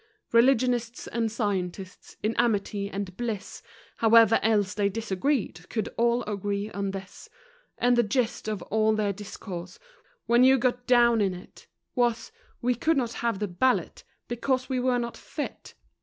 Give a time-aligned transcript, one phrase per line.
[0.31, 3.61] Religionists and scientists, in amity and bliss,
[3.97, 7.29] However else they disagreed, could all agree on this,
[7.77, 9.77] And the gist of all their discourse,
[10.25, 12.31] when you got down in it, Was
[12.63, 15.75] we could not have the ballot because we were not fit!